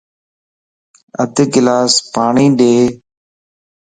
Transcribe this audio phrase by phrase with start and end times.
[1.21, 2.73] اڌ گلاس پاڻين ڏي